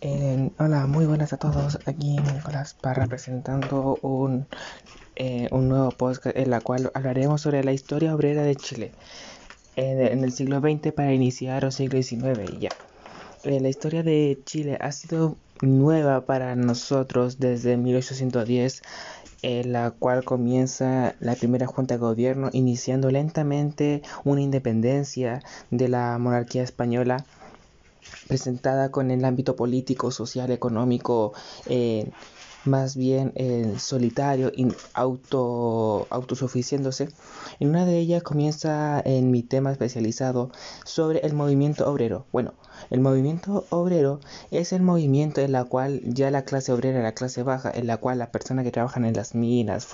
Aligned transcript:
Eh, 0.00 0.50
hola, 0.58 0.86
muy 0.86 1.06
buenas 1.06 1.32
a 1.32 1.38
todos. 1.38 1.80
Aquí 1.86 2.18
Nicolás 2.18 2.74
Parra 2.74 3.08
presentando 3.08 3.98
un, 4.02 4.46
eh, 5.16 5.48
un 5.50 5.68
nuevo 5.68 5.90
podcast 5.90 6.36
en 6.36 6.50
la 6.50 6.60
cual 6.60 6.92
hablaremos 6.94 7.40
sobre 7.40 7.64
la 7.64 7.72
historia 7.72 8.14
obrera 8.14 8.42
de 8.42 8.54
Chile 8.54 8.92
eh, 9.74 10.10
en 10.12 10.22
el 10.22 10.30
siglo 10.30 10.60
XX 10.60 10.92
para 10.92 11.12
iniciar 11.12 11.64
el 11.64 11.72
siglo 11.72 12.00
XIX 12.00 12.60
ya. 12.60 12.70
la 13.42 13.68
historia 13.68 14.04
de 14.04 14.38
Chile 14.44 14.78
ha 14.80 14.92
sido 14.92 15.36
nueva 15.62 16.20
para 16.20 16.54
nosotros 16.54 17.40
desde 17.40 17.76
1810 17.76 18.82
en 19.42 19.72
la 19.72 19.90
cual 19.90 20.24
comienza 20.24 21.16
la 21.18 21.34
primera 21.34 21.66
junta 21.66 21.94
de 21.94 22.00
gobierno 22.00 22.50
iniciando 22.52 23.10
lentamente 23.10 24.02
una 24.24 24.42
independencia 24.42 25.42
de 25.72 25.88
la 25.88 26.18
monarquía 26.18 26.62
española 26.62 27.24
presentada 28.28 28.90
con 28.90 29.10
el 29.10 29.24
ámbito 29.24 29.56
político, 29.56 30.10
social, 30.12 30.52
económico, 30.52 31.32
eh, 31.66 32.08
más 32.64 32.96
bien 32.96 33.32
eh, 33.34 33.74
solitario, 33.78 34.52
auto, 34.94 36.06
autosuficiéndose. 36.10 37.08
En 37.60 37.70
una 37.70 37.84
de 37.84 37.98
ellas 37.98 38.22
comienza 38.22 39.00
en 39.04 39.30
mi 39.30 39.42
tema 39.42 39.72
especializado 39.72 40.50
sobre 40.84 41.20
el 41.20 41.34
movimiento 41.34 41.90
obrero. 41.90 42.26
Bueno, 42.32 42.54
el 42.90 43.00
movimiento 43.00 43.66
obrero 43.70 44.20
es 44.50 44.72
el 44.72 44.82
movimiento 44.82 45.40
en 45.40 45.52
la 45.52 45.64
cual 45.64 46.00
ya 46.04 46.30
la 46.30 46.44
clase 46.44 46.72
obrera, 46.72 47.02
la 47.02 47.12
clase 47.12 47.42
baja, 47.42 47.70
en 47.74 47.86
la 47.86 47.96
cual 47.96 48.18
las 48.18 48.28
personas 48.28 48.64
que 48.64 48.70
trabajan 48.70 49.04
en 49.04 49.14
las 49.14 49.34
minas, 49.34 49.86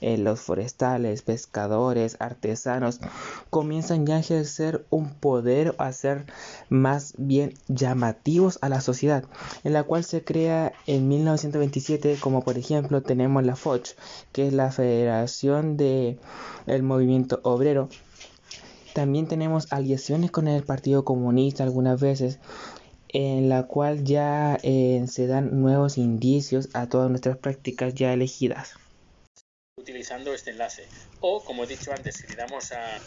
en 0.00 0.24
los 0.24 0.40
forestales, 0.40 1.22
pescadores, 1.22 2.16
artesanos, 2.20 3.00
comienzan 3.50 4.06
ya 4.06 4.16
a 4.16 4.20
ejercer 4.20 4.86
un 4.90 5.10
poder, 5.14 5.74
a 5.78 5.92
ser 5.92 6.26
más 6.68 7.14
bien 7.18 7.54
llamativos 7.68 8.58
a 8.62 8.68
la 8.68 8.80
sociedad, 8.80 9.24
en 9.64 9.72
la 9.72 9.82
cual 9.84 10.04
se 10.04 10.24
crea 10.24 10.72
en 10.86 11.08
1927, 11.08 11.93
como 12.20 12.42
por 12.42 12.58
ejemplo 12.58 13.02
tenemos 13.02 13.44
la 13.44 13.56
FOCH, 13.56 13.90
que 14.32 14.46
es 14.46 14.52
la 14.52 14.70
Federación 14.70 15.76
de 15.76 16.18
el 16.66 16.82
Movimiento 16.82 17.40
Obrero, 17.42 17.88
también 18.94 19.26
tenemos 19.26 19.72
aliaciones 19.72 20.30
con 20.30 20.46
el 20.46 20.62
Partido 20.62 21.04
Comunista 21.04 21.64
algunas 21.64 22.00
veces, 22.00 22.38
en 23.08 23.48
la 23.48 23.64
cual 23.64 24.04
ya 24.04 24.56
eh, 24.62 25.04
se 25.08 25.26
dan 25.26 25.60
nuevos 25.60 25.98
indicios 25.98 26.68
a 26.74 26.88
todas 26.88 27.10
nuestras 27.10 27.36
prácticas 27.36 27.94
ya 27.94 28.12
elegidas. 28.12 28.74
Utilizando 29.76 30.32
este 30.32 30.52
enlace. 30.52 30.86
O, 31.20 31.42
como 31.42 31.64
he 31.64 31.66
dicho 31.66 31.92
antes, 31.92 32.14
si 32.14 32.28
le 32.28 32.36
damos 32.36 32.70
a 32.70 33.00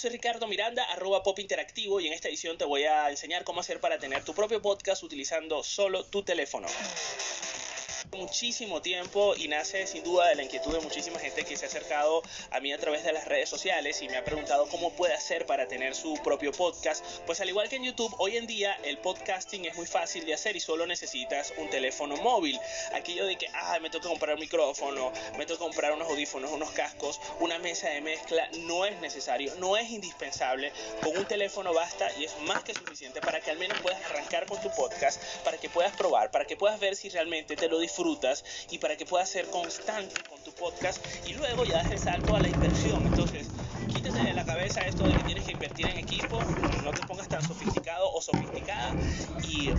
soy 0.00 0.08
Ricardo 0.08 0.46
Miranda, 0.46 0.82
arroba 0.84 1.22
pop 1.22 1.38
interactivo 1.40 2.00
y 2.00 2.06
en 2.06 2.14
esta 2.14 2.28
edición 2.28 2.56
te 2.56 2.64
voy 2.64 2.84
a 2.84 3.10
enseñar 3.10 3.44
cómo 3.44 3.60
hacer 3.60 3.80
para 3.80 3.98
tener 3.98 4.24
tu 4.24 4.32
propio 4.32 4.62
podcast 4.62 5.02
utilizando 5.02 5.62
solo 5.62 6.04
tu 6.04 6.22
teléfono 6.22 6.68
muchísimo 8.20 8.82
tiempo 8.82 9.34
y 9.34 9.48
nace 9.48 9.86
sin 9.86 10.04
duda 10.04 10.28
de 10.28 10.34
la 10.34 10.42
inquietud 10.42 10.74
de 10.74 10.80
muchísima 10.80 11.18
gente 11.18 11.42
que 11.42 11.56
se 11.56 11.64
ha 11.64 11.68
acercado 11.68 12.22
a 12.50 12.60
mí 12.60 12.70
a 12.70 12.76
través 12.76 13.02
de 13.02 13.14
las 13.14 13.24
redes 13.24 13.48
sociales 13.48 14.02
y 14.02 14.08
me 14.10 14.18
ha 14.18 14.24
preguntado 14.24 14.68
cómo 14.68 14.92
puede 14.92 15.14
hacer 15.14 15.46
para 15.46 15.66
tener 15.66 15.94
su 15.94 16.12
propio 16.22 16.52
podcast. 16.52 17.02
Pues 17.24 17.40
al 17.40 17.48
igual 17.48 17.70
que 17.70 17.76
en 17.76 17.84
YouTube, 17.84 18.14
hoy 18.18 18.36
en 18.36 18.46
día 18.46 18.78
el 18.84 18.98
podcasting 18.98 19.64
es 19.64 19.74
muy 19.74 19.86
fácil 19.86 20.26
de 20.26 20.34
hacer 20.34 20.54
y 20.54 20.60
solo 20.60 20.86
necesitas 20.86 21.54
un 21.56 21.70
teléfono 21.70 22.14
móvil. 22.18 22.60
Aquello 22.92 23.24
de 23.24 23.36
que, 23.36 23.46
ah, 23.54 23.78
me 23.80 23.88
toca 23.88 24.08
comprar 24.08 24.34
un 24.34 24.40
micrófono, 24.40 25.12
me 25.38 25.46
toca 25.46 25.60
comprar 25.60 25.92
unos 25.92 26.08
audífonos, 26.10 26.50
unos 26.50 26.70
cascos, 26.72 27.18
una 27.40 27.58
mesa 27.58 27.88
de 27.88 28.02
mezcla, 28.02 28.50
no 28.58 28.84
es 28.84 29.00
necesario, 29.00 29.54
no 29.56 29.78
es 29.78 29.88
indispensable. 29.88 30.72
Con 31.02 31.16
un 31.16 31.24
teléfono 31.24 31.72
basta 31.72 32.06
y 32.18 32.24
es 32.24 32.38
más 32.40 32.62
que 32.64 32.74
suficiente 32.74 33.22
para 33.22 33.40
que 33.40 33.50
al 33.50 33.56
menos 33.56 33.78
puedas 33.80 34.04
arrancar 34.04 34.44
con 34.44 34.60
tu 34.60 34.70
podcast, 34.72 35.22
para 35.42 35.56
que 35.56 35.70
puedas 35.70 35.96
probar, 35.96 36.30
para 36.30 36.44
que 36.44 36.58
puedas 36.58 36.78
ver 36.78 36.96
si 36.96 37.08
realmente 37.08 37.56
te 37.56 37.68
lo 37.68 37.78
disfrutas 37.78 38.09
y 38.70 38.78
para 38.78 38.96
que 38.96 39.06
puedas 39.06 39.28
ser 39.28 39.46
constante 39.46 40.14
con 40.28 40.42
tu 40.42 40.50
podcast 40.52 41.00
y 41.28 41.32
luego 41.34 41.64
ya 41.64 41.76
das 41.76 41.92
el 41.92 41.98
salto 41.98 42.34
a 42.34 42.40
la 42.40 42.48
inversión. 42.48 43.06
Entonces, 43.06 43.46
quítate 43.92 44.18
de 44.20 44.34
la 44.34 44.44
cabeza 44.44 44.80
esto 44.86 45.06
de 45.06 45.14
que 45.14 45.22
tienes 45.22 45.44
que 45.44 45.52
invertir 45.52 45.86
en 45.86 45.98
equipo, 45.98 46.42
no 46.82 46.92
te 46.92 47.02
pongas 47.04 47.28
tan 47.28 47.42
sofisticado 47.42 48.12
o 48.12 48.20
sofisticada 48.20 48.96
y 49.42 49.72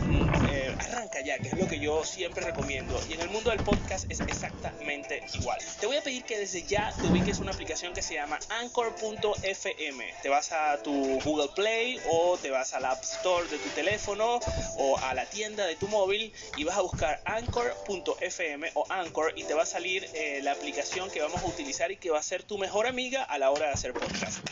eh, 0.47 0.75
arranca 0.79 1.21
ya, 1.21 1.37
que 1.39 1.49
es 1.49 1.57
lo 1.57 1.67
que 1.67 1.79
yo 1.79 2.03
siempre 2.03 2.43
recomiendo. 2.43 2.99
Y 3.09 3.13
en 3.13 3.21
el 3.21 3.29
mundo 3.29 3.49
del 3.49 3.59
podcast 3.59 4.09
es 4.09 4.23
exactamente 4.27 5.23
igual. 5.33 5.59
Te 5.79 5.87
voy 5.87 5.97
a 5.97 6.01
pedir 6.01 6.23
que 6.23 6.39
desde 6.39 6.63
ya 6.63 6.91
te 7.01 7.07
ubiques 7.07 7.39
una 7.39 7.51
aplicación 7.51 7.93
que 7.93 8.01
se 8.01 8.15
llama 8.15 8.39
anchor.fm. 8.49 10.13
Te 10.21 10.29
vas 10.29 10.51
a 10.51 10.81
tu 10.81 11.19
Google 11.21 11.49
Play 11.55 11.99
o 12.09 12.37
te 12.37 12.49
vas 12.49 12.73
al 12.73 12.85
App 12.85 13.03
Store 13.03 13.47
de 13.47 13.57
tu 13.57 13.69
teléfono 13.69 14.39
o 14.77 14.97
a 14.97 15.13
la 15.13 15.25
tienda 15.25 15.65
de 15.65 15.75
tu 15.75 15.87
móvil 15.87 16.33
y 16.57 16.63
vas 16.63 16.77
a 16.77 16.81
buscar 16.81 17.21
anchor.fm 17.25 18.71
o 18.73 18.85
Anchor 18.89 19.33
y 19.35 19.43
te 19.43 19.53
va 19.53 19.63
a 19.63 19.65
salir 19.65 20.07
eh, 20.13 20.39
la 20.43 20.53
aplicación 20.53 21.09
que 21.09 21.21
vamos 21.21 21.41
a 21.41 21.45
utilizar 21.45 21.91
y 21.91 21.97
que 21.97 22.09
va 22.09 22.19
a 22.19 22.23
ser 22.23 22.43
tu 22.43 22.57
mejor 22.57 22.87
amiga 22.87 23.23
a 23.23 23.37
la 23.37 23.51
hora 23.51 23.67
de 23.67 23.73
hacer 23.73 23.93
podcast. 23.93 24.45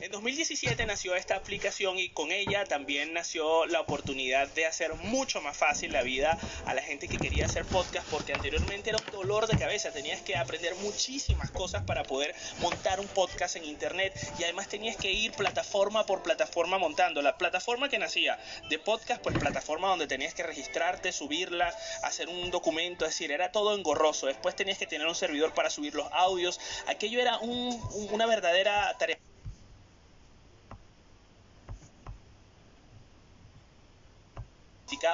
En 0.00 0.10
2017 0.10 0.86
nació 0.86 1.14
esta 1.14 1.36
aplicación 1.36 1.98
y 1.98 2.08
con 2.08 2.32
ella 2.32 2.64
también 2.64 3.12
nació 3.12 3.66
la 3.66 3.82
oportunidad 3.82 4.48
de 4.48 4.64
hacer 4.64 4.94
mucho 4.94 5.42
más 5.42 5.54
fácil 5.54 5.92
la 5.92 6.00
vida 6.00 6.38
a 6.64 6.72
la 6.72 6.80
gente 6.80 7.06
que 7.06 7.18
quería 7.18 7.44
hacer 7.44 7.66
podcast 7.66 8.08
porque 8.08 8.32
anteriormente 8.32 8.88
era 8.88 8.98
un 8.98 9.12
dolor 9.12 9.46
de 9.46 9.58
cabeza, 9.58 9.92
tenías 9.92 10.22
que 10.22 10.36
aprender 10.36 10.74
muchísimas 10.76 11.50
cosas 11.50 11.82
para 11.84 12.04
poder 12.04 12.34
montar 12.60 12.98
un 12.98 13.08
podcast 13.08 13.56
en 13.56 13.66
internet 13.66 14.18
y 14.38 14.44
además 14.44 14.68
tenías 14.68 14.96
que 14.96 15.12
ir 15.12 15.32
plataforma 15.32 16.06
por 16.06 16.22
plataforma 16.22 16.78
montando. 16.78 17.20
La 17.20 17.36
plataforma 17.36 17.90
que 17.90 17.98
nacía 17.98 18.38
de 18.70 18.78
podcast, 18.78 19.20
pues 19.20 19.36
plataforma 19.36 19.88
donde 19.88 20.06
tenías 20.06 20.32
que 20.32 20.42
registrarte, 20.42 21.12
subirla, 21.12 21.76
hacer 22.04 22.30
un 22.30 22.50
documento, 22.50 23.04
es 23.04 23.10
decir, 23.10 23.32
era 23.32 23.52
todo 23.52 23.76
engorroso. 23.76 24.28
Después 24.28 24.56
tenías 24.56 24.78
que 24.78 24.86
tener 24.86 25.06
un 25.06 25.14
servidor 25.14 25.52
para 25.52 25.68
subir 25.68 25.94
los 25.94 26.08
audios. 26.12 26.58
Aquello 26.86 27.20
era 27.20 27.38
una 27.38 28.24
verdadera 28.24 28.96
tarea. 28.98 29.18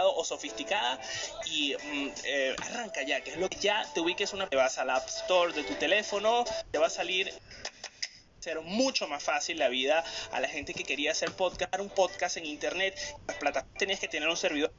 O 0.02 0.24
sofisticada 0.24 1.00
y 1.46 1.74
mm, 1.74 2.12
eh, 2.24 2.56
arranca 2.62 3.02
ya, 3.02 3.20
que 3.22 3.30
es 3.30 3.36
lo 3.36 3.48
que 3.48 3.58
ya 3.58 3.84
te 3.94 4.00
ubiques 4.00 4.32
una, 4.32 4.48
te 4.48 4.56
vas 4.56 4.78
al 4.78 4.90
App 4.90 5.06
Store 5.08 5.52
de 5.52 5.64
tu 5.64 5.74
teléfono, 5.74 6.44
te 6.70 6.78
va 6.78 6.86
a 6.86 6.90
salir 6.90 7.32
ser 8.40 8.60
mucho 8.60 9.08
más 9.08 9.24
fácil 9.24 9.58
la 9.58 9.68
vida 9.68 10.04
a 10.30 10.38
la 10.38 10.48
gente 10.48 10.72
que 10.72 10.84
quería 10.84 11.10
hacer 11.10 11.32
podcast, 11.32 11.80
un 11.80 11.90
podcast 11.90 12.36
en 12.36 12.46
internet, 12.46 12.96
las 13.26 13.36
plataformas 13.38 13.78
tenías 13.78 13.98
que 13.98 14.06
tener 14.06 14.28
un 14.28 14.36
servidor 14.36 14.72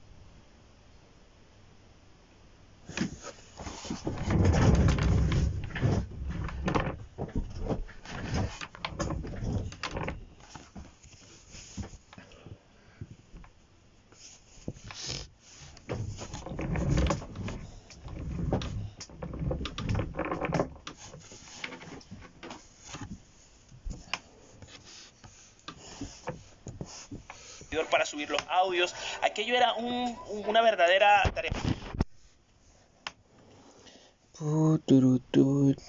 para 27.85 28.05
subir 28.05 28.29
los 28.29 28.41
audios. 28.49 28.95
Aquello 29.21 29.55
era 29.55 29.73
una 29.75 30.61
verdadera 30.61 31.21
tarea. 31.33 31.51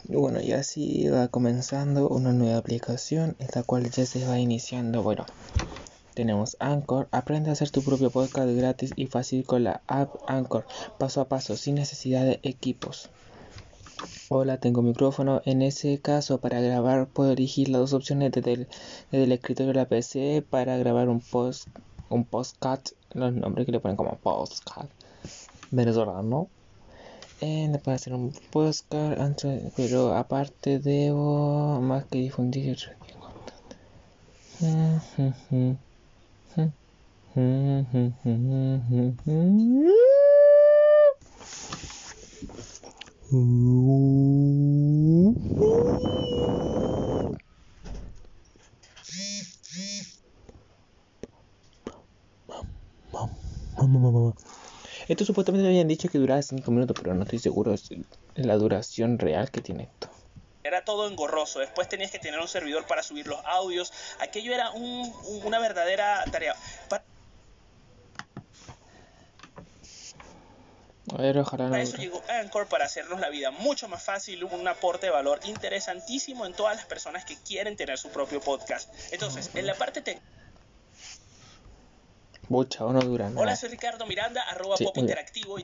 Bueno, 0.09 0.41
ya 0.41 0.59
así 0.61 1.09
va 1.09 1.29
comenzando 1.29 2.09
una 2.09 2.33
nueva 2.33 2.59
aplicación, 2.59 3.37
esta 3.39 3.63
cual 3.63 3.91
ya 3.91 4.07
se 4.07 4.27
va 4.27 4.39
iniciando. 4.39 5.03
Bueno, 5.03 5.27
tenemos 6.15 6.57
Anchor. 6.59 7.09
Aprende 7.11 7.51
a 7.51 7.53
hacer 7.53 7.71
tu 7.71 7.83
propio 7.83 8.11
podcast 8.11 8.49
gratis 8.51 8.93
y 8.97 9.07
fácil 9.07 9.45
con 9.45 9.65
la 9.65 9.83
app 9.87 10.15
Anchor, 10.27 10.67
paso 10.99 11.21
a 11.21 11.29
paso, 11.29 11.57
sin 11.57 11.75
necesidad 11.75 12.25
de 12.25 12.41
equipos. 12.43 13.11
Hola, 14.29 14.59
tengo 14.59 14.83
micrófono. 14.83 15.43
En 15.45 15.63
ese 15.63 15.99
caso, 16.01 16.39
para 16.39 16.61
grabar, 16.61 17.09
puedo 17.09 17.33
elegir 17.33 17.69
las 17.69 17.81
dos 17.81 17.93
opciones 17.95 18.31
desde 18.31 18.67
el, 19.11 19.33
escritorio 19.33 19.73
de 19.73 19.79
la 19.79 19.87
PC 19.87 20.45
para 20.49 20.77
grabar 20.77 21.09
un 21.09 21.21
post, 21.21 21.69
un 22.09 22.25
postcat, 22.25 22.91
los 23.15 23.33
nombres 23.33 23.67
que 23.67 23.73
le 23.73 23.81
ponen 23.81 23.97
como 23.97 24.17
postcat 24.19 24.89
venezolano. 25.71 26.49
Eh, 27.41 27.69
después 27.71 27.97
hacer 27.97 28.15
un 28.15 28.33
podcast, 28.51 29.45
pero 29.77 30.15
aparte 30.15 30.79
debo 30.79 31.81
más 31.81 32.05
que 32.05 32.19
difundir. 32.19 32.79
Esto 55.19 55.27
supuestamente 55.27 55.65
me 55.65 55.71
habían 55.71 55.89
dicho 55.89 56.09
que 56.09 56.17
duraba 56.17 56.41
5 56.41 56.71
minutos, 56.71 56.97
pero 57.03 57.13
no 57.13 57.25
estoy 57.25 57.41
seguro 57.41 57.73
de 57.73 58.05
la 58.37 58.55
duración 58.55 59.19
real 59.19 59.51
que 59.51 59.61
tiene 59.61 59.91
esto. 59.93 60.09
Era 60.63 60.85
todo 60.85 61.09
engorroso. 61.09 61.59
Después 61.59 61.89
tenías 61.89 62.13
que 62.13 62.21
tener 62.21 62.39
un 62.39 62.47
servidor 62.47 62.87
para 62.87 63.03
subir 63.03 63.27
los 63.27 63.41
audios. 63.45 63.93
Aquello 64.21 64.55
era 64.55 64.71
un, 64.71 65.13
una 65.43 65.59
verdadera 65.59 66.25
tarea. 66.31 66.55
A 71.13 71.17
ver, 71.21 71.39
ojalá 71.39 71.69
Para 71.69 71.83
eso 71.83 71.97
llegó 71.97 72.23
Anchor 72.29 72.69
para 72.69 72.85
hacernos 72.85 73.19
la 73.19 73.29
vida 73.29 73.51
mucho 73.51 73.89
más 73.89 74.05
fácil, 74.05 74.45
un 74.45 74.69
aporte 74.69 75.07
de 75.07 75.11
valor 75.11 75.41
interesantísimo 75.47 76.47
en 76.47 76.53
todas 76.53 76.77
las 76.77 76.87
personas 76.87 77.25
que 77.25 77.37
quieren 77.39 77.75
tener 77.75 77.99
su 77.99 78.11
propio 78.11 78.41
podcast. 78.41 78.89
Entonces, 79.11 79.51
en 79.57 79.67
la 79.67 79.75
parte 79.75 80.01
técnica 80.01 80.38
Mucha 82.49 82.85
o 82.85 82.93
no 82.93 83.01
dura 83.01 83.31
Hola, 83.35 83.57
soy 83.57 83.69
Ricardo 83.69 84.07
Miranda, 84.07 84.43
arroba 84.43 84.77
Pop 84.77 84.97
Interactivo. 84.97 85.57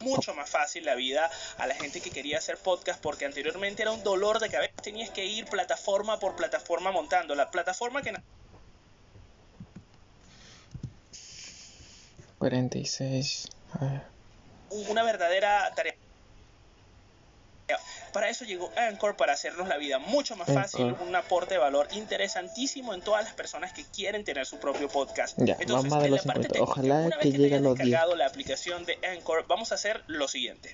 Mucho 0.00 0.34
más 0.34 0.50
fácil 0.50 0.84
la 0.84 0.96
vida 0.96 1.30
a 1.58 1.66
la 1.68 1.74
gente 1.74 2.00
que 2.00 2.10
quería 2.10 2.38
hacer 2.38 2.56
podcast 2.56 3.00
porque 3.00 3.24
anteriormente 3.24 3.82
era 3.82 3.92
un 3.92 4.02
dolor 4.02 4.40
de 4.40 4.50
cabeza. 4.50 4.74
Tenías 4.82 5.10
que 5.10 5.24
ir 5.24 5.46
plataforma 5.46 6.18
por 6.18 6.34
plataforma 6.34 6.90
montando. 6.90 7.36
La 7.36 7.52
plataforma 7.52 8.02
que... 8.02 8.12
46. 12.38 13.48
A 13.74 13.84
ver. 13.84 14.02
Una 14.88 15.04
verdadera 15.04 15.72
tarea. 15.76 15.91
Para 18.12 18.28
eso 18.28 18.44
llegó 18.44 18.70
Anchor, 18.76 19.16
para 19.16 19.32
hacernos 19.32 19.68
la 19.68 19.76
vida 19.76 19.98
mucho 19.98 20.36
más 20.36 20.52
fácil, 20.52 20.94
un 21.00 21.16
aporte 21.16 21.54
de 21.54 21.60
valor 21.60 21.88
interesantísimo 21.92 22.94
en 22.94 23.00
todas 23.00 23.24
las 23.24 23.32
personas 23.32 23.72
que 23.72 23.84
quieren 23.84 24.24
tener 24.24 24.46
su 24.46 24.58
propio 24.58 24.88
podcast. 24.88 25.38
Ya, 25.38 25.56
Entonces, 25.58 25.92
en 25.92 26.10
la 26.10 26.22
parte 26.22 26.48
técnica, 26.48 26.62
Ojalá 26.62 26.94
una 27.00 27.18
que, 27.18 27.28
vez 27.28 27.34
que 27.34 27.42
llegue 27.42 27.60
los 27.60 27.78
descargado 27.78 28.16
la 28.16 28.26
aplicación 28.26 28.84
de 28.84 28.98
Anchor, 29.06 29.46
vamos 29.48 29.72
a 29.72 29.76
hacer 29.76 30.02
lo 30.06 30.28
siguiente. 30.28 30.72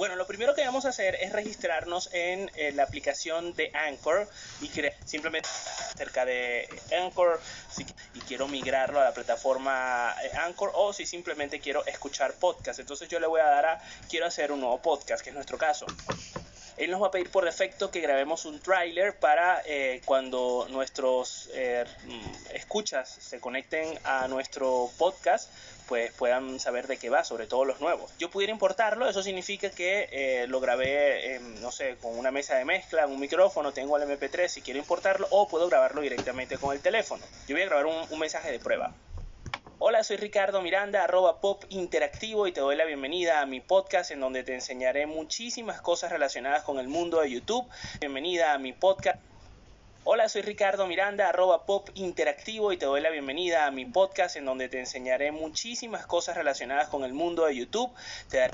Bueno, 0.00 0.16
lo 0.16 0.26
primero 0.26 0.54
que 0.54 0.64
vamos 0.64 0.86
a 0.86 0.88
hacer 0.88 1.18
es 1.20 1.30
registrarnos 1.30 2.08
en 2.14 2.50
eh, 2.54 2.72
la 2.72 2.84
aplicación 2.84 3.52
de 3.52 3.70
Anchor 3.74 4.26
y 4.62 4.70
simplemente 5.04 5.46
acerca 5.92 6.24
de 6.24 6.66
Anchor 6.98 7.38
si, 7.70 7.84
y 8.14 8.20
quiero 8.20 8.48
migrarlo 8.48 8.98
a 8.98 9.04
la 9.04 9.12
plataforma 9.12 10.16
eh, 10.24 10.30
Anchor 10.38 10.72
o 10.74 10.94
si 10.94 11.04
simplemente 11.04 11.60
quiero 11.60 11.84
escuchar 11.84 12.32
podcast. 12.32 12.80
Entonces 12.80 13.10
yo 13.10 13.20
le 13.20 13.26
voy 13.26 13.42
a 13.42 13.44
dar 13.44 13.66
a 13.66 13.82
quiero 14.08 14.24
hacer 14.24 14.52
un 14.52 14.60
nuevo 14.60 14.80
podcast, 14.80 15.22
que 15.22 15.28
es 15.28 15.34
nuestro 15.34 15.58
caso. 15.58 15.84
Él 16.80 16.90
nos 16.90 17.02
va 17.02 17.08
a 17.08 17.10
pedir 17.10 17.30
por 17.30 17.44
defecto 17.44 17.90
que 17.90 18.00
grabemos 18.00 18.46
un 18.46 18.58
trailer 18.58 19.14
para 19.14 19.60
eh, 19.66 20.00
cuando 20.06 20.66
nuestros 20.70 21.50
eh, 21.52 21.84
mm, 22.06 22.54
escuchas 22.54 23.06
se 23.06 23.38
conecten 23.38 23.98
a 24.04 24.28
nuestro 24.28 24.90
podcast, 24.96 25.50
pues 25.90 26.12
puedan 26.12 26.58
saber 26.58 26.86
de 26.86 26.96
qué 26.96 27.10
va, 27.10 27.24
sobre 27.24 27.46
todo 27.46 27.66
los 27.66 27.80
nuevos. 27.80 28.10
Yo 28.18 28.30
pudiera 28.30 28.52
importarlo, 28.52 29.08
eso 29.08 29.22
significa 29.22 29.70
que 29.70 30.08
eh, 30.12 30.46
lo 30.46 30.60
grabé, 30.60 31.38
no 31.60 31.70
sé, 31.70 31.96
con 32.00 32.16
una 32.16 32.30
mesa 32.30 32.54
de 32.54 32.64
mezcla, 32.64 33.06
un 33.06 33.20
micrófono, 33.20 33.72
tengo 33.72 33.98
el 33.98 34.04
MP3 34.04 34.48
si 34.48 34.62
quiero 34.62 34.78
importarlo, 34.78 35.26
o 35.30 35.48
puedo 35.48 35.68
grabarlo 35.68 36.00
directamente 36.00 36.56
con 36.56 36.74
el 36.74 36.80
teléfono. 36.80 37.22
Yo 37.46 37.56
voy 37.56 37.64
a 37.64 37.66
grabar 37.66 37.86
un 37.86 38.18
mensaje 38.18 38.50
de 38.50 38.58
prueba. 38.58 38.94
Hola, 39.82 40.04
soy 40.04 40.18
Ricardo 40.18 40.60
Miranda, 40.60 41.04
arroba 41.04 41.40
pop 41.40 41.64
interactivo 41.70 42.46
y 42.46 42.52
te 42.52 42.60
doy 42.60 42.76
la 42.76 42.84
bienvenida 42.84 43.40
a 43.40 43.46
mi 43.46 43.60
podcast 43.60 44.10
en 44.10 44.20
donde 44.20 44.44
te 44.44 44.54
enseñaré 44.54 45.06
muchísimas 45.06 45.80
cosas 45.80 46.12
relacionadas 46.12 46.64
con 46.64 46.78
el 46.78 46.86
mundo 46.86 47.22
de 47.22 47.30
YouTube. 47.30 47.66
Bienvenida 47.98 48.52
a 48.52 48.58
mi 48.58 48.74
podcast. 48.74 49.18
Hola, 50.02 50.30
soy 50.30 50.40
Ricardo 50.40 50.86
Miranda, 50.86 51.28
arroba 51.28 51.66
pop 51.66 51.90
interactivo 51.92 52.72
y 52.72 52.78
te 52.78 52.86
doy 52.86 53.02
la 53.02 53.10
bienvenida 53.10 53.66
a 53.66 53.70
mi 53.70 53.84
podcast 53.84 54.34
en 54.36 54.46
donde 54.46 54.70
te 54.70 54.80
enseñaré 54.80 55.30
muchísimas 55.30 56.06
cosas 56.06 56.38
relacionadas 56.38 56.88
con 56.88 57.04
el 57.04 57.12
mundo 57.12 57.44
de 57.44 57.54
YouTube. 57.54 57.90
Te 58.30 58.50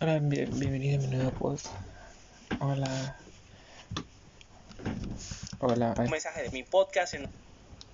Hola, 0.00 0.18
bienvenida 0.18 0.96
a 0.96 0.98
mi 0.98 1.06
nuevo 1.06 1.30
post. 1.30 1.66
Hola. 2.58 3.16
Hola. 5.60 5.94
Un 5.96 6.10
mensaje 6.10 6.42
de 6.42 6.50
mi 6.50 6.64
podcast 6.64 7.14
en 7.14 7.28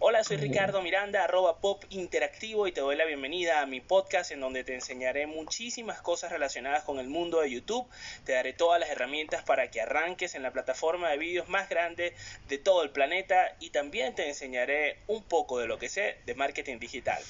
Hola, 0.00 0.22
soy 0.22 0.36
Ricardo 0.36 0.82
Miranda, 0.82 1.24
arroba 1.24 1.60
pop 1.60 1.82
interactivo 1.88 2.66
y 2.66 2.72
te 2.72 2.80
doy 2.80 2.96
la 2.96 3.04
bienvenida 3.04 3.62
a 3.62 3.66
mi 3.66 3.80
podcast 3.80 4.32
en 4.32 4.40
donde 4.40 4.64
te 4.64 4.74
enseñaré 4.74 5.26
muchísimas 5.26 6.02
cosas 6.02 6.30
relacionadas 6.30 6.84
con 6.84 6.98
el 6.98 7.08
mundo 7.08 7.40
de 7.40 7.50
YouTube. 7.50 7.86
Te 8.24 8.32
daré 8.32 8.52
todas 8.52 8.80
las 8.80 8.90
herramientas 8.90 9.44
para 9.44 9.70
que 9.70 9.80
arranques 9.80 10.34
en 10.34 10.42
la 10.42 10.52
plataforma 10.52 11.08
de 11.08 11.18
vídeos 11.18 11.48
más 11.48 11.68
grande 11.68 12.14
de 12.48 12.58
todo 12.58 12.82
el 12.82 12.90
planeta 12.90 13.56
y 13.60 13.70
también 13.70 14.14
te 14.14 14.28
enseñaré 14.28 14.98
un 15.06 15.22
poco 15.22 15.58
de 15.58 15.66
lo 15.66 15.78
que 15.78 15.88
sé 15.88 16.18
de 16.26 16.34
marketing 16.34 16.78
digital. 16.78 17.22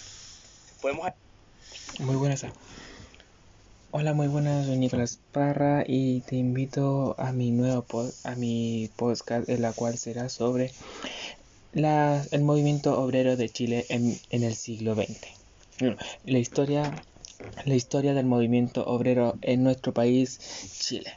Podemos... 0.80 1.12
Muy 2.00 2.16
buenas. 2.16 2.44
Hola, 3.96 4.12
muy 4.12 4.26
buenas, 4.26 4.66
soy 4.66 4.76
Nicolás 4.76 5.20
Parra 5.30 5.84
y 5.86 6.22
te 6.22 6.34
invito 6.34 7.14
a 7.16 7.30
mi 7.30 7.52
nuevo 7.52 7.82
pod, 7.82 8.10
a 8.24 8.34
mi 8.34 8.90
podcast, 8.96 9.48
en 9.48 9.62
la 9.62 9.72
cual 9.72 9.96
será 9.98 10.28
sobre 10.28 10.72
la, 11.74 12.24
el 12.30 12.42
movimiento 12.42 12.98
obrero 12.98 13.36
de 13.36 13.48
Chile 13.48 13.84
en, 13.88 14.18
en 14.30 14.42
el 14.42 14.54
siglo 14.54 14.94
XX. 14.94 15.18
La 16.24 16.38
historia, 16.38 16.94
la 17.64 17.74
historia 17.74 18.14
del 18.14 18.26
movimiento 18.26 18.84
obrero 18.86 19.36
en 19.42 19.64
nuestro 19.64 19.92
país, 19.92 20.38
Chile. 20.78 21.12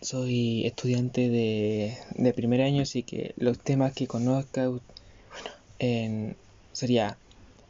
soy 0.00 0.66
estudiante 0.66 1.28
de, 1.30 1.96
de, 2.16 2.32
primer 2.34 2.60
año, 2.60 2.82
así 2.82 3.02
que 3.02 3.34
los 3.36 3.58
temas 3.58 3.94
que 3.94 4.06
conozca 4.06 4.68
bueno, 4.68 6.34
sería 6.72 7.18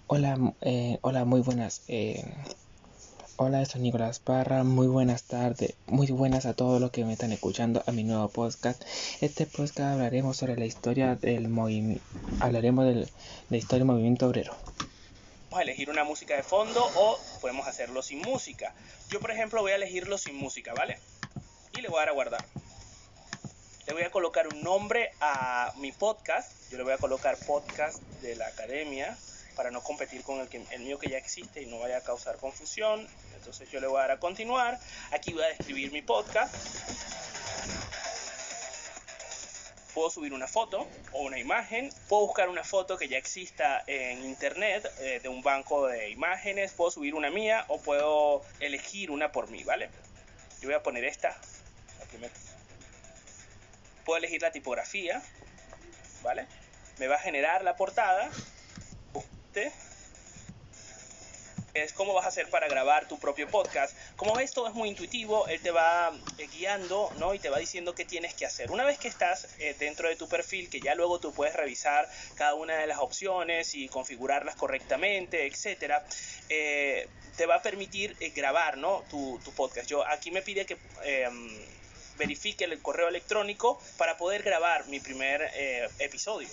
hola, 0.06 0.54
eh, 0.60 0.98
hola, 1.02 1.24
muy 1.24 1.40
buenas. 1.40 1.82
Eh, 1.88 2.24
Hola, 3.36 3.64
soy 3.64 3.80
Nicolás 3.80 4.20
Parra, 4.20 4.62
muy 4.62 4.86
buenas 4.86 5.24
tardes, 5.24 5.74
muy 5.86 6.06
buenas 6.06 6.46
a 6.46 6.54
todos 6.54 6.80
los 6.80 6.92
que 6.92 7.04
me 7.04 7.14
están 7.14 7.32
escuchando 7.32 7.82
a 7.84 7.90
mi 7.90 8.04
nuevo 8.04 8.28
podcast. 8.28 8.84
Este 9.20 9.44
podcast 9.44 9.80
hablaremos 9.80 10.36
sobre 10.36 10.56
la 10.56 10.66
historia 10.66 11.16
del 11.16 11.48
movimiento, 11.48 12.04
hablaremos 12.38 12.86
de 12.86 13.08
la 13.50 13.56
historia 13.56 13.80
del 13.80 13.86
movimiento 13.86 14.28
obrero. 14.28 14.54
A 15.50 15.62
elegir 15.62 15.90
una 15.90 16.04
música 16.04 16.36
de 16.36 16.44
fondo 16.44 16.88
o 16.94 17.18
podemos 17.40 17.66
hacerlo 17.66 18.02
sin 18.02 18.20
música. 18.20 18.72
Yo, 19.10 19.18
por 19.18 19.32
ejemplo, 19.32 19.62
voy 19.62 19.72
a 19.72 19.76
elegirlo 19.76 20.16
sin 20.16 20.36
música, 20.36 20.72
¿vale? 20.72 21.00
Y 21.76 21.80
le 21.80 21.88
voy 21.88 21.96
a 21.96 22.00
dar 22.02 22.10
a 22.10 22.12
guardar. 22.12 22.44
Le 23.88 23.94
voy 23.94 24.02
a 24.04 24.12
colocar 24.12 24.46
un 24.46 24.62
nombre 24.62 25.10
a 25.20 25.72
mi 25.78 25.90
podcast. 25.90 26.52
Yo 26.70 26.78
le 26.78 26.84
voy 26.84 26.92
a 26.92 26.98
colocar 26.98 27.36
podcast 27.44 28.00
de 28.22 28.36
la 28.36 28.46
academia 28.46 29.18
para 29.56 29.70
no 29.70 29.82
competir 29.82 30.22
con 30.22 30.40
el, 30.40 30.48
que, 30.48 30.64
el 30.70 30.82
mío 30.82 30.98
que 30.98 31.10
ya 31.10 31.18
existe 31.18 31.62
y 31.62 31.66
no 31.66 31.78
vaya 31.78 31.98
a 31.98 32.00
causar 32.00 32.36
confusión. 32.36 33.06
Entonces 33.44 33.70
yo 33.70 33.78
le 33.78 33.86
voy 33.86 33.98
a 33.98 34.00
dar 34.00 34.12
a 34.12 34.18
continuar. 34.18 34.80
Aquí 35.12 35.34
voy 35.34 35.42
a 35.42 35.48
describir 35.48 35.92
mi 35.92 36.00
podcast. 36.00 36.54
Puedo 39.92 40.08
subir 40.08 40.32
una 40.32 40.46
foto 40.48 40.88
o 41.12 41.24
una 41.24 41.38
imagen. 41.38 41.92
Puedo 42.08 42.24
buscar 42.24 42.48
una 42.48 42.64
foto 42.64 42.96
que 42.96 43.06
ya 43.06 43.18
exista 43.18 43.84
en 43.86 44.24
internet 44.24 44.90
eh, 45.00 45.20
de 45.22 45.28
un 45.28 45.42
banco 45.42 45.86
de 45.88 46.08
imágenes. 46.08 46.72
Puedo 46.72 46.90
subir 46.90 47.14
una 47.14 47.30
mía 47.30 47.66
o 47.68 47.78
puedo 47.82 48.40
elegir 48.60 49.10
una 49.10 49.30
por 49.30 49.50
mí, 49.50 49.62
¿vale? 49.62 49.90
Yo 50.62 50.68
voy 50.68 50.76
a 50.76 50.82
poner 50.82 51.04
esta. 51.04 51.38
Puedo 54.06 54.16
elegir 54.16 54.40
la 54.40 54.52
tipografía, 54.52 55.22
¿vale? 56.22 56.46
Me 56.98 57.08
va 57.08 57.16
a 57.16 57.20
generar 57.20 57.62
la 57.62 57.76
portada 57.76 58.30
es 61.74 61.92
cómo 61.92 62.14
vas 62.14 62.24
a 62.24 62.28
hacer 62.28 62.48
para 62.48 62.68
grabar 62.68 63.08
tu 63.08 63.18
propio 63.18 63.48
podcast. 63.48 63.96
Como 64.16 64.34
ves, 64.34 64.52
todo 64.52 64.68
es 64.68 64.74
muy 64.74 64.88
intuitivo, 64.88 65.46
él 65.48 65.60
te 65.60 65.72
va 65.72 66.12
eh, 66.38 66.46
guiando, 66.46 67.12
¿no? 67.18 67.34
Y 67.34 67.40
te 67.40 67.50
va 67.50 67.58
diciendo 67.58 67.94
qué 67.94 68.04
tienes 68.04 68.32
que 68.34 68.46
hacer. 68.46 68.70
Una 68.70 68.84
vez 68.84 68.98
que 68.98 69.08
estás 69.08 69.48
eh, 69.58 69.74
dentro 69.78 70.08
de 70.08 70.14
tu 70.14 70.28
perfil, 70.28 70.70
que 70.70 70.80
ya 70.80 70.94
luego 70.94 71.18
tú 71.18 71.32
puedes 71.32 71.54
revisar 71.54 72.08
cada 72.36 72.54
una 72.54 72.76
de 72.76 72.86
las 72.86 72.98
opciones 72.98 73.74
y 73.74 73.88
configurarlas 73.88 74.54
correctamente, 74.54 75.46
etcétera, 75.46 76.06
eh, 76.48 77.08
te 77.36 77.46
va 77.46 77.56
a 77.56 77.62
permitir 77.62 78.16
grabar, 78.34 78.78
¿no? 78.78 79.02
Tu, 79.10 79.40
tu, 79.44 79.52
podcast. 79.52 79.88
Yo 79.88 80.06
aquí 80.06 80.30
me 80.30 80.42
pide 80.42 80.66
que 80.66 80.78
em, 81.02 81.66
verifique 82.16 82.64
el 82.64 82.80
correo 82.80 83.08
electrónico 83.08 83.80
para 83.96 84.16
poder 84.16 84.44
grabar 84.44 84.86
mi 84.86 85.00
primer 85.00 85.50
episodio. 85.98 86.48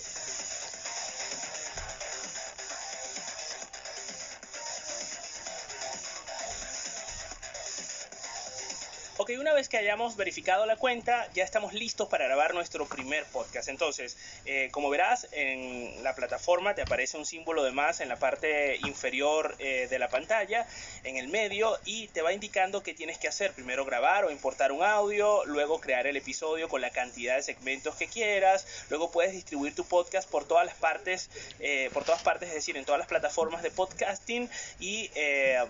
Ok, 9.22 9.30
una 9.38 9.52
vez 9.52 9.68
que 9.68 9.76
hayamos 9.76 10.16
verificado 10.16 10.66
la 10.66 10.74
cuenta, 10.74 11.28
ya 11.32 11.44
estamos 11.44 11.74
listos 11.74 12.08
para 12.08 12.24
grabar 12.24 12.54
nuestro 12.54 12.86
primer 12.86 13.24
podcast. 13.26 13.68
Entonces, 13.68 14.16
eh, 14.46 14.68
como 14.72 14.90
verás, 14.90 15.28
en 15.30 16.02
la 16.02 16.16
plataforma 16.16 16.74
te 16.74 16.82
aparece 16.82 17.16
un 17.16 17.24
símbolo 17.24 17.62
de 17.62 17.70
más 17.70 18.00
en 18.00 18.08
la 18.08 18.16
parte 18.16 18.78
inferior 18.78 19.54
eh, 19.60 19.86
de 19.88 19.98
la 20.00 20.08
pantalla, 20.08 20.66
en 21.04 21.18
el 21.18 21.28
medio, 21.28 21.78
y 21.84 22.08
te 22.08 22.20
va 22.20 22.32
indicando 22.32 22.82
qué 22.82 22.94
tienes 22.94 23.16
que 23.16 23.28
hacer. 23.28 23.52
Primero 23.52 23.84
grabar 23.84 24.24
o 24.24 24.32
importar 24.32 24.72
un 24.72 24.82
audio, 24.82 25.44
luego 25.44 25.80
crear 25.80 26.08
el 26.08 26.16
episodio 26.16 26.68
con 26.68 26.80
la 26.80 26.90
cantidad 26.90 27.36
de 27.36 27.44
segmentos 27.44 27.94
que 27.94 28.08
quieras, 28.08 28.66
luego 28.90 29.12
puedes 29.12 29.30
distribuir 29.34 29.72
tu 29.72 29.84
podcast 29.84 30.28
por 30.28 30.48
todas 30.48 30.66
las 30.66 30.74
partes, 30.74 31.30
eh, 31.60 31.90
por 31.92 32.02
todas 32.02 32.24
partes, 32.24 32.48
es 32.48 32.56
decir, 32.56 32.76
en 32.76 32.84
todas 32.84 32.98
las 32.98 33.06
plataformas 33.06 33.62
de 33.62 33.70
podcasting, 33.70 34.50
y 34.80 35.12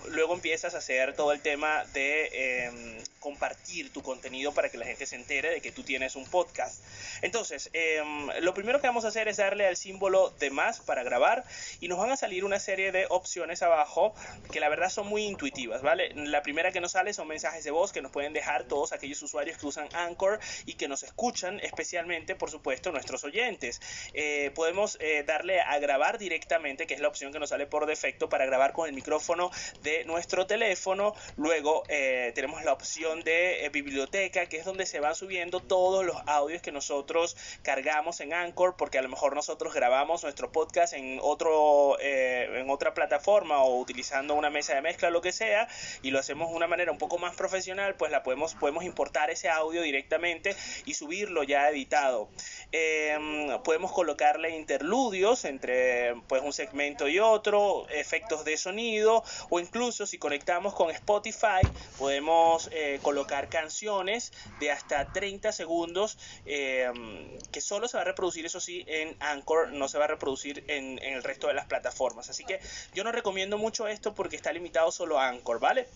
luego 0.08 0.32
empiezas 0.32 0.74
a 0.74 0.78
hacer 0.78 1.14
todo 1.14 1.32
el 1.32 1.42
tema 1.42 1.84
de 1.92 2.64
em, 2.64 3.02
compartir 3.42 3.92
tu 3.92 4.02
contenido 4.02 4.52
para 4.52 4.68
que 4.68 4.78
la 4.78 4.86
gente 4.86 5.04
se 5.04 5.16
entere 5.16 5.50
de 5.50 5.60
que 5.60 5.72
tú 5.72 5.82
tienes 5.82 6.14
un 6.14 6.24
podcast. 6.26 6.80
Entonces, 7.22 7.70
em, 7.72 8.28
lo 8.40 8.54
primero 8.54 8.80
que 8.80 8.86
vamos 8.86 9.04
a 9.04 9.08
hacer 9.08 9.26
es 9.26 9.38
darle 9.38 9.66
al 9.66 9.76
símbolo 9.76 10.30
de 10.38 10.50
más 10.50 10.78
para 10.78 11.02
grabar 11.02 11.42
y 11.80 11.88
nos 11.88 11.98
van 11.98 12.12
a 12.12 12.16
salir 12.16 12.44
una 12.44 12.60
serie 12.60 12.92
de 12.92 13.06
opciones 13.10 13.60
abajo 13.62 14.14
que 14.52 14.60
la 14.60 14.68
verdad 14.68 14.90
son 14.90 15.08
muy 15.08 15.24
intuitivas, 15.24 15.82
¿vale? 15.82 16.14
La 16.14 16.42
primera 16.42 16.70
que 16.70 16.80
nos 16.80 16.92
sale 16.92 17.12
son 17.12 17.26
mensajes 17.26 17.64
de 17.64 17.72
voz 17.72 17.90
que 17.90 18.00
nos 18.00 18.12
pueden 18.12 18.32
dejar 18.32 18.62
todos 18.68 18.92
aquellos 18.92 19.20
usuarios 19.22 19.58
que 19.58 19.66
usan 19.66 19.88
Anchor 19.92 20.38
y 20.64 20.74
que 20.74 20.86
nos 20.86 21.02
escuchan, 21.02 21.58
especialmente, 21.64 22.36
por 22.36 22.48
supuesto, 22.48 22.92
nuestros 22.92 23.24
oyentes. 23.24 23.80
Eh, 24.14 24.52
podemos 24.54 24.98
eh, 25.00 25.24
darle 25.26 25.60
a 25.60 25.80
grabar 25.80 26.16
directamente, 26.16 26.86
que 26.86 26.94
es 26.94 27.00
la 27.00 27.08
opción 27.08 27.32
que 27.32 27.40
nos 27.40 27.48
sale 27.48 27.66
por 27.66 27.86
defecto 27.86 28.28
para 28.28 28.46
grabar 28.46 28.72
con 28.72 28.88
el 28.88 28.94
micrófono 28.94 29.50
de 29.82 30.04
nuestro 30.04 30.46
teléfono. 30.46 31.16
Luego 31.36 31.82
eh, 31.88 32.30
tenemos 32.36 32.62
la 32.62 32.72
opción 32.72 33.24
de 33.24 33.31
eh, 33.32 33.68
biblioteca, 33.70 34.46
que 34.46 34.58
es 34.58 34.64
donde 34.64 34.86
se 34.86 35.00
van 35.00 35.14
subiendo 35.14 35.60
todos 35.60 36.04
los 36.04 36.16
audios 36.26 36.62
que 36.62 36.72
nosotros 36.72 37.36
cargamos 37.62 38.20
en 38.20 38.32
Anchor, 38.32 38.76
porque 38.76 38.98
a 38.98 39.02
lo 39.02 39.08
mejor 39.08 39.34
nosotros 39.34 39.74
grabamos 39.74 40.22
nuestro 40.22 40.52
podcast 40.52 40.92
en, 40.92 41.18
otro, 41.22 41.98
eh, 42.00 42.60
en 42.60 42.70
otra 42.70 42.94
plataforma 42.94 43.62
o 43.62 43.80
utilizando 43.80 44.34
una 44.34 44.50
mesa 44.50 44.74
de 44.74 44.82
mezcla, 44.82 45.10
lo 45.10 45.22
que 45.22 45.32
sea, 45.32 45.68
y 46.02 46.10
lo 46.10 46.18
hacemos 46.18 46.50
de 46.50 46.56
una 46.56 46.66
manera 46.66 46.92
un 46.92 46.98
poco 46.98 47.18
más 47.18 47.34
profesional, 47.34 47.94
pues 47.96 48.12
la 48.12 48.22
podemos, 48.22 48.54
podemos 48.54 48.84
importar 48.84 49.30
ese 49.30 49.48
audio 49.48 49.82
directamente 49.82 50.54
y 50.84 50.94
subirlo 50.94 51.42
ya 51.42 51.68
editado. 51.70 52.28
Em, 52.70 53.62
podemos 53.62 53.92
colocarle 53.92 54.56
interludios 54.56 55.44
entre 55.44 56.14
pues, 56.28 56.42
un 56.42 56.52
segmento 56.52 57.08
y 57.08 57.18
otro, 57.18 57.88
efectos 57.88 58.44
de 58.44 58.56
sonido, 58.56 59.24
o 59.50 59.60
incluso 59.60 60.06
si 60.06 60.18
conectamos 60.18 60.74
con 60.74 60.90
Spotify, 60.90 61.60
podemos 61.98 62.68
eh, 62.72 62.98
colocar 63.02 63.21
canciones 63.26 64.32
de 64.60 64.70
hasta 64.70 65.12
30 65.12 65.52
segundos 65.52 66.18
em, 66.44 67.38
que 67.50 67.60
solo 67.60 67.88
se 67.88 67.96
va 67.96 68.02
a 68.02 68.06
reproducir, 68.06 68.46
eso 68.46 68.60
sí, 68.60 68.84
en 68.86 69.16
Anchor, 69.20 69.72
no 69.72 69.88
se 69.88 69.98
va 69.98 70.04
a 70.04 70.08
reproducir 70.08 70.64
en, 70.68 70.98
el 71.02 71.22
resto 71.22 71.48
de 71.48 71.54
las 71.54 71.66
plataformas. 71.66 72.30
Así 72.30 72.44
que 72.44 72.60
yo 72.94 73.04
no 73.04 73.12
recomiendo 73.12 73.58
mucho 73.58 73.88
esto 73.88 74.14
porque 74.14 74.36
está 74.36 74.52
limitado 74.52 74.90
solo 74.92 75.18
a 75.18 75.28
Anchor, 75.28 75.60
¿vale? 75.60 75.88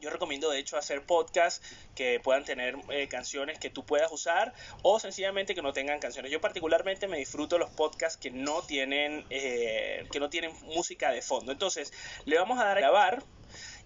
Yo 0.00 0.10
recomiendo 0.10 0.50
de 0.50 0.60
hecho 0.60 0.76
hacer 0.76 1.04
podcasts 1.04 1.60
que 1.96 2.20
puedan 2.20 2.44
tener 2.44 2.76
eh, 2.90 3.08
canciones 3.08 3.58
que 3.58 3.68
tú 3.68 3.84
puedas 3.84 4.12
usar 4.12 4.54
o 4.82 5.00
sencillamente 5.00 5.54
que 5.56 5.62
no 5.62 5.72
tengan 5.72 5.98
canciones. 5.98 6.30
Yo 6.30 6.40
particularmente 6.40 7.08
me 7.08 7.18
disfruto 7.18 7.58
los 7.58 7.70
podcasts 7.70 8.16
que 8.16 8.30
no 8.30 8.62
tienen 8.62 9.26
eh, 9.30 10.06
que 10.12 10.20
no 10.20 10.30
tienen 10.30 10.52
música 10.62 11.10
de 11.10 11.20
fondo. 11.20 11.50
Entonces 11.50 11.92
le 12.26 12.38
vamos 12.38 12.60
a 12.60 12.64
dar 12.64 12.76
a 12.76 12.80
grabar 12.80 13.24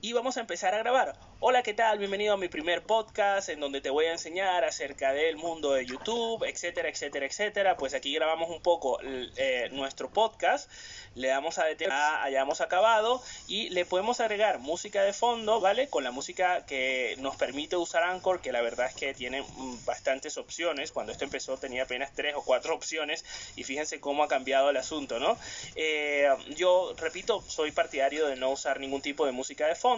y 0.04 0.12
vamos 0.12 0.36
a 0.36 0.40
empezar 0.40 0.74
a 0.74 0.78
grabar. 0.78 1.14
Hola, 1.38 1.62
¿qué 1.62 1.74
tal? 1.74 1.98
Bienvenido 1.98 2.34
a 2.34 2.36
mi 2.36 2.48
primer 2.48 2.82
podcast 2.82 3.48
en 3.48 3.60
donde 3.60 3.80
te 3.80 3.88
voy 3.90 4.06
a 4.06 4.12
enseñar 4.12 4.64
acerca 4.64 5.12
del 5.12 5.36
mundo 5.36 5.72
de 5.72 5.86
YouTube, 5.86 6.42
etcétera, 6.44 6.88
etcétera, 6.88 7.26
etcétera. 7.26 7.76
Pues 7.76 7.94
aquí 7.94 8.12
grabamos 8.12 8.50
un 8.50 8.60
poco 8.62 8.98
eh, 9.02 9.68
nuestro 9.72 10.10
podcast, 10.10 10.68
le 11.14 11.28
damos 11.28 11.58
a 11.58 11.64
detener, 11.64 11.92
hayamos 11.92 12.60
acabado 12.60 13.22
y 13.46 13.70
le 13.70 13.84
podemos 13.84 14.18
agregar 14.18 14.58
música 14.58 15.04
de 15.04 15.12
fondo, 15.12 15.60
¿vale? 15.60 15.88
Con 15.88 16.02
la 16.02 16.10
música 16.10 16.66
que 16.66 17.16
nos 17.18 17.36
permite 17.36 17.76
usar 17.76 18.02
Anchor, 18.02 18.40
que 18.40 18.50
la 18.50 18.60
verdad 18.60 18.86
es 18.86 18.94
que 18.94 19.14
tiene 19.14 19.42
mm, 19.42 19.84
bastantes 19.84 20.36
opciones. 20.36 20.90
Cuando 20.90 21.12
esto 21.12 21.24
empezó 21.24 21.58
tenía 21.58 21.84
apenas 21.84 22.12
tres 22.12 22.34
o 22.34 22.42
cuatro 22.42 22.74
opciones 22.74 23.24
y 23.54 23.62
fíjense 23.62 24.00
cómo 24.00 24.24
ha 24.24 24.28
cambiado 24.28 24.70
el 24.70 24.76
asunto, 24.76 25.20
¿no? 25.20 25.38
Eh, 25.76 26.28
yo, 26.56 26.92
repito, 26.96 27.40
soy 27.46 27.70
partidario 27.70 28.26
de 28.26 28.34
no 28.34 28.50
usar 28.50 28.80
ningún 28.80 29.00
tipo 29.00 29.26
de 29.26 29.32
música 29.32 29.66
de 29.68 29.76
fondo. 29.76 29.91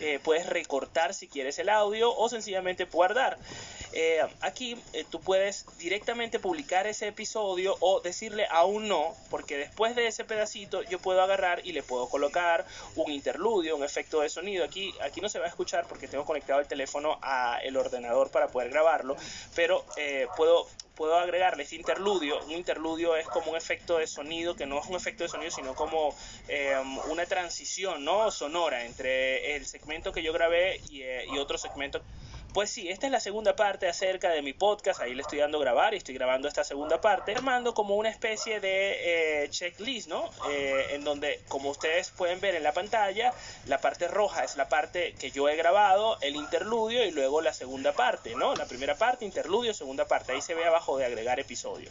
Eh, 0.00 0.18
puedes 0.22 0.46
recordar 0.46 0.68
cortar 0.68 1.14
si 1.14 1.26
quieres 1.26 1.58
el 1.58 1.70
audio 1.70 2.14
o 2.14 2.28
sencillamente 2.28 2.84
guardar. 2.84 3.38
Eh, 3.92 4.20
aquí 4.42 4.76
eh, 4.92 5.04
tú 5.10 5.20
puedes 5.20 5.64
directamente 5.78 6.38
publicar 6.38 6.86
ese 6.86 7.08
episodio 7.08 7.76
o 7.80 8.00
decirle 8.00 8.46
aún 8.50 8.86
no, 8.86 9.14
porque 9.30 9.56
después 9.56 9.96
de 9.96 10.06
ese 10.06 10.24
pedacito 10.24 10.82
yo 10.82 10.98
puedo 10.98 11.22
agarrar 11.22 11.66
y 11.66 11.72
le 11.72 11.82
puedo 11.82 12.08
colocar 12.08 12.66
un 12.96 13.10
interludio, 13.10 13.76
un 13.76 13.82
efecto 13.82 14.20
de 14.20 14.28
sonido. 14.28 14.64
Aquí, 14.64 14.94
aquí 15.02 15.20
no 15.20 15.28
se 15.28 15.38
va 15.38 15.46
a 15.46 15.48
escuchar 15.48 15.86
porque 15.88 16.06
tengo 16.06 16.24
conectado 16.24 16.60
el 16.60 16.68
teléfono 16.68 17.18
a 17.22 17.58
el 17.62 17.76
ordenador 17.76 18.30
para 18.30 18.48
poder 18.48 18.70
grabarlo, 18.70 19.16
pero 19.54 19.84
puedo 20.36 20.66
puedo 20.98 21.16
agregarle 21.16 21.37
este 21.60 21.76
interludio. 21.76 22.42
Un 22.44 22.52
interludio 22.52 23.16
es 23.16 23.26
como 23.26 23.50
un 23.50 23.56
efecto 23.56 23.98
de 23.98 24.06
sonido, 24.06 24.54
que 24.54 24.66
no 24.66 24.80
es 24.80 24.86
un 24.86 24.96
efecto 24.96 25.24
de 25.24 25.28
sonido, 25.28 25.50
sino 25.50 25.74
como 25.74 26.14
em, 26.48 26.98
una 27.10 27.26
transición 27.26 28.04
¿no? 28.04 28.30
sonora 28.30 28.84
entre 28.84 29.56
el 29.56 29.66
segmento 29.66 30.12
que 30.12 30.22
yo 30.22 30.32
grabé 30.32 30.80
y, 30.90 31.02
eh, 31.02 31.26
y 31.32 31.38
otro 31.38 31.58
segmento. 31.58 32.02
Pues 32.54 32.70
sí, 32.70 32.88
esta 32.88 33.06
es 33.06 33.12
la 33.12 33.20
segunda 33.20 33.54
parte 33.54 33.88
acerca 33.88 34.30
de 34.30 34.40
mi 34.40 34.54
podcast, 34.54 35.00
ahí 35.00 35.14
le 35.14 35.20
estoy 35.20 35.38
dando 35.38 35.58
grabar 35.58 35.92
y 35.92 35.98
estoy 35.98 36.14
grabando 36.14 36.48
esta 36.48 36.64
segunda 36.64 36.98
parte, 36.98 37.34
armando 37.34 37.74
como 37.74 37.94
una 37.96 38.08
especie 38.08 38.58
de 38.58 39.44
eh, 39.44 39.50
checklist, 39.50 40.08
¿no? 40.08 40.30
Eh, 40.50 40.86
en 40.92 41.04
donde, 41.04 41.42
como 41.48 41.68
ustedes 41.68 42.10
pueden 42.10 42.40
ver 42.40 42.54
en 42.54 42.62
la 42.62 42.72
pantalla, 42.72 43.34
la 43.66 43.80
parte 43.82 44.08
roja 44.08 44.44
es 44.44 44.56
la 44.56 44.68
parte 44.68 45.14
que 45.20 45.30
yo 45.30 45.48
he 45.50 45.56
grabado, 45.56 46.16
el 46.22 46.36
interludio 46.36 47.04
y 47.04 47.10
luego 47.10 47.42
la 47.42 47.52
segunda 47.52 47.92
parte, 47.92 48.34
¿no? 48.34 48.54
La 48.54 48.64
primera 48.64 48.94
parte, 48.96 49.26
interludio, 49.26 49.74
segunda 49.74 50.06
parte, 50.06 50.32
ahí 50.32 50.40
se 50.40 50.54
ve 50.54 50.64
abajo 50.64 50.96
de 50.96 51.04
agregar 51.04 51.38
episodio. 51.38 51.90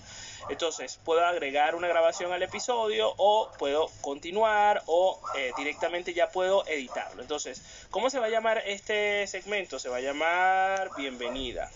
Entonces, 0.49 0.99
puedo 1.05 1.23
agregar 1.23 1.75
una 1.75 1.87
grabación 1.87 2.33
al 2.33 2.41
episodio 2.41 3.13
o 3.17 3.51
puedo 3.59 3.91
continuar 4.01 4.81
o 4.87 5.19
eh, 5.37 5.51
directamente 5.55 6.13
ya 6.13 6.29
puedo 6.29 6.65
editarlo. 6.67 7.21
Entonces, 7.21 7.61
¿cómo 7.91 8.09
se 8.09 8.19
va 8.19 8.25
a 8.25 8.29
llamar 8.29 8.63
este 8.65 9.27
segmento? 9.27 9.77
Se 9.77 9.89
va 9.89 9.97
a 9.97 10.01
llamar 10.01 10.46
bienvenida, 10.97 11.69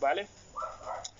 ¿vale? 0.00 0.26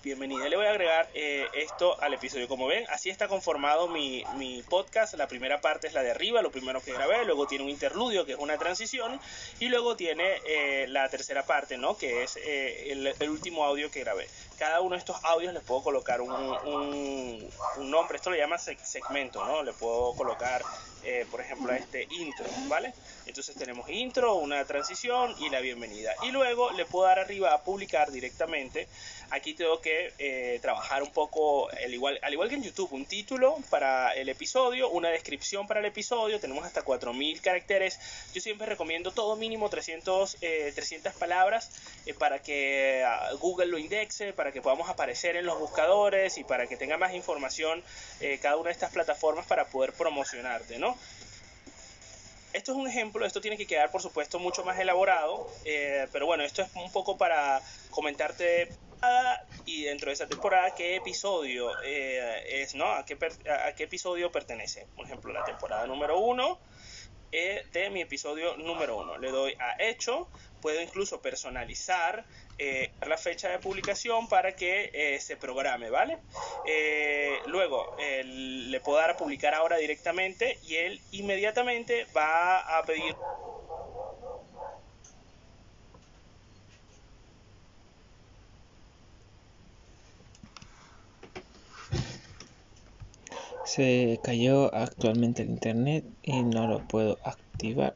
Bienvenida. 0.02 0.49
Le 0.49 0.57
voy 0.57 0.66
a 0.66 0.71
agregar 0.71 1.09
eh, 1.12 1.47
esto 1.54 2.00
al 2.00 2.14
episodio. 2.14 2.47
Como 2.49 2.66
ven, 2.66 2.85
así 2.88 3.11
está 3.11 3.28
conformado 3.28 3.88
mi, 3.88 4.25
podcast. 4.68 5.14
La 5.14 5.26
primera 5.26 5.61
parte 5.61 5.88
es 5.88 5.92
la 5.92 6.02
de 6.02 6.12
arriba, 6.12 6.40
lo 6.40 6.50
primero 6.50 6.80
que 6.80 6.92
grabé. 6.92 7.25
Luego 7.25 7.47
tiene 7.47 7.64
un 7.64 7.71
interludio, 7.71 8.25
que 8.25 8.33
es 8.33 8.38
una 8.38 8.57
transición. 8.59 9.21
Y 9.59 9.68
luego 9.68 9.97
tiene 9.97 10.40
eh, 10.47 10.87
la 10.88 11.09
tercera 11.09 11.45
parte, 11.45 11.76
¿no? 11.76 11.97
Que 11.97 12.23
es 12.23 12.37
eh, 12.37 12.92
el, 12.92 13.28
último 13.28 13.64
audio 13.64 13.90
que 13.90 14.00
grabé. 14.00 14.28
Cada 14.57 14.80
uno 14.80 14.95
de 14.95 15.00
estos 15.00 15.23
audios 15.25 15.52
les 15.52 15.62
puedo 15.64 15.83
colocar 15.83 16.21
un, 16.21 16.33
un, 16.33 17.90
nombre. 17.90 18.16
Esto 18.16 18.30
lo 18.30 18.37
llama 18.37 18.59
segmento, 18.59 19.45
¿no? 19.45 19.62
Le 19.62 19.73
puedo 19.73 20.14
colocar, 20.14 20.62
por 21.31 21.41
ejemplo, 21.41 21.73
a 21.73 21.77
este 21.77 22.07
intro, 22.11 22.47
¿vale? 22.69 22.93
Entonces 23.27 23.55
tenemos 23.57 23.88
intro, 23.91 24.35
una 24.37 24.65
transición 24.65 25.35
y 25.38 25.50
la 25.50 25.61
bienvenida. 25.61 26.15
Y 26.23 26.31
luego 26.31 26.71
le 26.73 26.87
puedo 26.87 27.07
dar 27.07 27.19
arriba 27.19 27.53
a 27.53 27.62
publicar 27.62 28.11
directamente. 28.11 28.88
Aquí 29.31 29.53
tengo 29.53 29.81
que 29.83 30.12
eh, 30.19 30.59
trabajar 30.62 31.03
un 31.03 31.11
poco, 31.11 31.69
al 31.69 31.93
igual, 31.93 32.19
al 32.23 32.33
igual 32.33 32.49
que 32.49 32.55
en 32.55 32.62
YouTube, 32.62 32.91
un 32.93 33.05
título 33.05 33.59
para 33.69 34.15
el 34.15 34.31
episodio, 34.31 34.88
una 34.88 35.11
descripción 35.11 35.67
para 35.67 35.81
el 35.81 35.87
episodio. 35.87 36.41
Tenemos 36.41 36.65
hasta 36.65 36.83
4.000 36.83 37.41
caracteres. 37.43 38.00
Yo 38.33 38.41
siempre 38.41 38.67
recomiendo 38.67 39.11
todo 39.11 39.37
mínimo 39.37 39.69
300, 39.69 40.38
300 40.75 41.12
eh, 41.12 41.17
palabras 41.19 41.71
eh, 42.07 42.15
para 42.15 42.41
que 42.41 43.05
ah, 43.07 43.31
Google 43.38 43.67
lo 43.67 43.79
indexe, 43.79 44.33
para 44.33 44.50
que 44.50 44.62
podamos 44.62 44.88
aparecer 44.88 45.37
en 45.37 45.45
los 45.45 45.59
buscadores 45.59 46.38
y 46.38 46.45
para 46.45 46.67
que 46.67 46.77
tenga 46.77 46.97
más 46.97 47.12
información 47.12 47.83
cada 48.43 48.57
una 48.57 48.69
de 48.69 48.73
estas 48.73 48.93
plataformas 48.93 49.47
para 49.47 49.67
poder 49.67 49.93
promocionarte, 49.93 50.79
¿no? 50.79 50.98
Esto 52.52 52.73
es 52.73 52.78
un 52.78 52.88
ejemplo, 52.88 53.25
esto 53.25 53.40
tiene 53.40 53.57
que 53.57 53.67
quedar 53.67 53.90
por 53.90 54.02
supuesto 54.02 54.38
mucho 54.38 54.64
más 54.64 54.78
elaborado, 54.78 55.47
eh, 55.64 56.09
pero 56.12 56.26
bueno, 56.26 56.45
esto 56.45 56.62
es 56.62 56.69
un 56.75 56.90
poco 56.93 57.17
para 57.17 57.62
comentarte 57.90 58.69
y 59.64 59.85
dentro 59.85 60.09
de 60.09 60.14
esa 60.14 60.26
temporada 60.26 60.75
qué 60.75 60.97
episodio 60.97 61.71
eh, 61.85 62.43
es, 62.62 62.75
¿no? 62.75 62.90
¿A 62.90 63.05
qué, 63.05 63.17
¿A 63.64 63.73
qué 63.75 63.85
episodio 63.85 64.33
pertenece? 64.33 64.88
Por 64.97 65.07
ejemplo, 65.07 65.33
la 65.33 65.45
temporada 65.45 65.87
número 65.87 66.19
uno 66.19 66.59
de 67.30 67.90
mi 67.90 68.00
episodio 68.00 68.56
número 68.56 68.97
uno. 68.97 69.18
Le 69.18 69.30
doy 69.30 69.54
a 69.58 69.82
hecho, 69.82 70.28
puedo 70.61 70.80
incluso 70.80 71.20
personalizar 71.20 72.25
eh, 72.58 72.90
la 73.06 73.16
fecha 73.16 73.49
de 73.50 73.58
publicación 73.58 74.28
para 74.28 74.56
que 74.56 74.90
eh, 74.92 75.20
se 75.20 75.37
programe, 75.37 75.90
¿vale? 75.90 76.18
Eh, 76.66 77.38
luego 77.47 77.97
le 77.99 78.80
puedo 78.80 78.99
dar 78.99 79.11
a 79.11 79.16
publicar 79.16 79.54
ahora 79.54 79.76
directamente 79.76 80.58
y 80.64 80.76
él 80.76 81.00
inmediatamente 81.12 82.06
va 82.16 82.78
a 82.78 82.82
pedir 82.82 83.14
Se 93.69 94.19
cayó 94.23 94.75
actualmente 94.75 95.43
el 95.43 95.51
internet 95.51 96.03
y 96.23 96.43
no 96.43 96.67
lo 96.67 96.89
puedo 96.89 97.19
activar. 97.23 97.95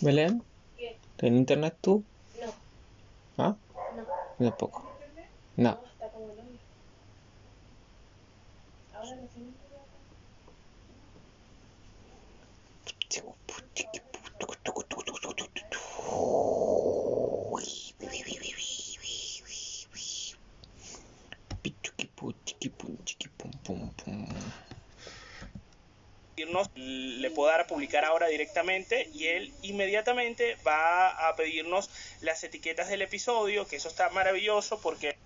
Belén. 0.00 0.42
¿tienes 1.16 1.38
internet 1.38 1.78
tú? 1.80 2.02
No, 3.36 3.44
¿Ah? 3.44 3.56
no, 4.40 4.48
tampoco. 4.48 4.82
No. 5.56 5.70
no, 5.70 5.80
está 5.92 6.08
como 6.10 6.32
el 6.32 6.38
hombre. 6.40 6.58
Ahora 8.92 9.14
no 9.14 9.28
sé. 9.28 9.68
Irnos, 26.36 26.70
le 26.88 27.30
puedo 27.30 27.50
dar 27.50 27.60
a 27.60 27.66
publicar 27.66 28.04
ahora 28.04 28.28
directamente 28.28 29.08
y 29.12 29.26
él 29.26 29.54
inmediatamente 29.62 30.56
va 30.66 31.28
a 31.28 31.36
pedirnos 31.36 31.90
las 32.20 32.42
etiquetas 32.44 32.88
del 32.88 33.02
episodio, 33.02 33.66
que 33.66 33.76
eso 33.76 33.88
está 33.88 34.08
maravilloso 34.10 34.80
porque 34.80 35.16